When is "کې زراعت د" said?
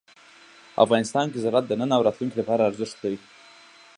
1.31-1.73